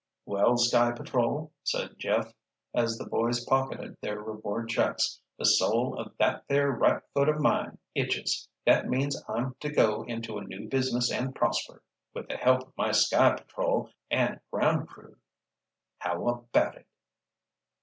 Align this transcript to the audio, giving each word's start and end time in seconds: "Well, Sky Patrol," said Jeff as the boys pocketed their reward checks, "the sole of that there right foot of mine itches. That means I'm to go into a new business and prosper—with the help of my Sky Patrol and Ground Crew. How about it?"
"Well, 0.25 0.57
Sky 0.57 0.93
Patrol," 0.93 1.51
said 1.63 1.99
Jeff 1.99 2.33
as 2.73 2.97
the 2.97 3.05
boys 3.05 3.45
pocketed 3.45 3.97
their 4.01 4.19
reward 4.19 4.67
checks, 4.67 5.21
"the 5.37 5.45
sole 5.45 5.95
of 5.95 6.17
that 6.17 6.43
there 6.47 6.71
right 6.71 7.03
foot 7.13 7.29
of 7.29 7.39
mine 7.39 7.77
itches. 7.93 8.49
That 8.65 8.89
means 8.89 9.23
I'm 9.29 9.53
to 9.59 9.69
go 9.71 10.01
into 10.01 10.39
a 10.39 10.43
new 10.43 10.67
business 10.69 11.11
and 11.11 11.35
prosper—with 11.35 12.27
the 12.27 12.37
help 12.37 12.63
of 12.63 12.73
my 12.77 12.91
Sky 12.91 13.35
Patrol 13.35 13.91
and 14.09 14.39
Ground 14.49 14.87
Crew. 14.87 15.17
How 15.99 16.27
about 16.27 16.77
it?" 16.77 16.87